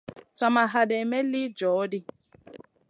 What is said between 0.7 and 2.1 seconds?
haɗeyn may li joh ɗi.